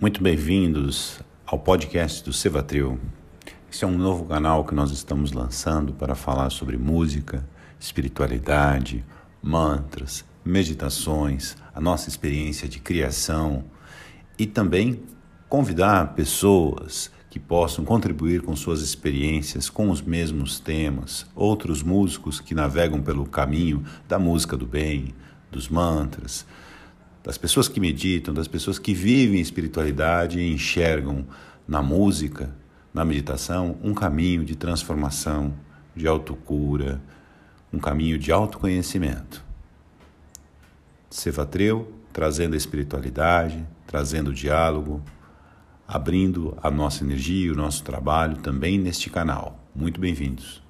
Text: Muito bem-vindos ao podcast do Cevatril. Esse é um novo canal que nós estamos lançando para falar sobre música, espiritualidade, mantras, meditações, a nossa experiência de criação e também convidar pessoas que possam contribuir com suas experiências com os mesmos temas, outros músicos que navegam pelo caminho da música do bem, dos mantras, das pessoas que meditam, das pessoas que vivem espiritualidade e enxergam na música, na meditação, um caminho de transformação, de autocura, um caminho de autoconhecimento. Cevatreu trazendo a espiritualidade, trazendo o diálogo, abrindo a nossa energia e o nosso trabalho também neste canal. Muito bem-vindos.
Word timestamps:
Muito 0.00 0.22
bem-vindos 0.22 1.18
ao 1.44 1.58
podcast 1.58 2.22
do 2.22 2.32
Cevatril. 2.32 3.00
Esse 3.68 3.82
é 3.82 3.86
um 3.86 3.98
novo 3.98 4.26
canal 4.26 4.64
que 4.64 4.72
nós 4.72 4.92
estamos 4.92 5.32
lançando 5.32 5.92
para 5.92 6.14
falar 6.14 6.50
sobre 6.50 6.76
música, 6.76 7.44
espiritualidade, 7.80 9.04
mantras, 9.42 10.24
meditações, 10.44 11.56
a 11.74 11.80
nossa 11.80 12.08
experiência 12.08 12.68
de 12.68 12.78
criação 12.78 13.64
e 14.38 14.46
também 14.46 15.02
convidar 15.48 16.14
pessoas 16.14 17.10
que 17.28 17.40
possam 17.40 17.84
contribuir 17.84 18.42
com 18.42 18.54
suas 18.54 18.82
experiências 18.82 19.68
com 19.68 19.90
os 19.90 20.00
mesmos 20.00 20.60
temas, 20.60 21.26
outros 21.34 21.82
músicos 21.82 22.38
que 22.38 22.54
navegam 22.54 23.02
pelo 23.02 23.26
caminho 23.26 23.82
da 24.06 24.16
música 24.16 24.56
do 24.56 24.64
bem, 24.64 25.12
dos 25.50 25.68
mantras, 25.68 26.46
das 27.28 27.36
pessoas 27.36 27.68
que 27.68 27.78
meditam, 27.78 28.32
das 28.32 28.48
pessoas 28.48 28.78
que 28.78 28.94
vivem 28.94 29.38
espiritualidade 29.38 30.40
e 30.40 30.50
enxergam 30.50 31.26
na 31.68 31.82
música, 31.82 32.56
na 32.92 33.04
meditação, 33.04 33.76
um 33.84 33.92
caminho 33.92 34.46
de 34.46 34.56
transformação, 34.56 35.52
de 35.94 36.08
autocura, 36.08 36.98
um 37.70 37.78
caminho 37.78 38.18
de 38.18 38.32
autoconhecimento. 38.32 39.44
Cevatreu 41.10 41.92
trazendo 42.14 42.54
a 42.54 42.56
espiritualidade, 42.56 43.62
trazendo 43.86 44.30
o 44.30 44.34
diálogo, 44.34 45.02
abrindo 45.86 46.56
a 46.62 46.70
nossa 46.70 47.04
energia 47.04 47.48
e 47.48 47.50
o 47.50 47.54
nosso 47.54 47.84
trabalho 47.84 48.38
também 48.38 48.78
neste 48.78 49.10
canal. 49.10 49.68
Muito 49.74 50.00
bem-vindos. 50.00 50.66